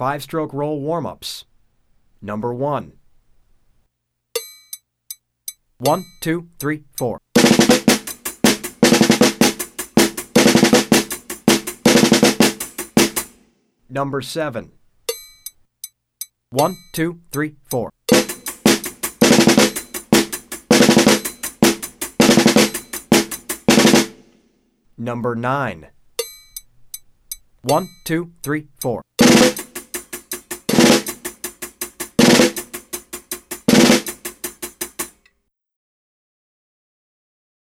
Five 0.00 0.22
stroke 0.22 0.54
roll 0.54 0.80
warm 0.80 1.04
ups. 1.04 1.44
Number 2.22 2.54
one. 2.54 2.92
One, 5.76 6.06
two, 6.22 6.48
three, 6.58 6.84
four. 6.96 7.18
Number 13.90 14.22
seven. 14.22 14.72
One, 16.48 16.78
two, 16.94 17.20
three, 17.30 17.56
four. 17.70 17.90
Number 24.96 25.34
nine. 25.34 25.88
One, 27.60 27.86
two, 28.06 28.32
three, 28.42 28.68
four. 28.80 29.02